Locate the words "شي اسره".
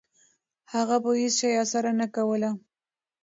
1.39-1.91